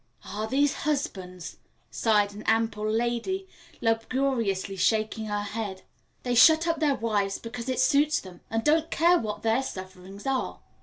"Ah, 0.25 0.47
these 0.47 0.73
husbands!" 0.73 1.57
sighed 1.91 2.33
an 2.33 2.41
ample 2.47 2.89
lady, 2.89 3.47
lugubriously 3.81 4.75
shaking 4.75 5.25
her 5.27 5.43
head; 5.43 5.83
"they 6.23 6.33
shut 6.33 6.67
up 6.67 6.79
their 6.79 6.95
wives 6.95 7.37
because 7.37 7.69
it 7.69 7.79
suits 7.79 8.19
them, 8.19 8.41
and 8.49 8.63
don't 8.63 8.89
care 8.89 9.19
what 9.19 9.43
their 9.43 9.61
sufferings 9.61 10.25
are." 10.25 10.59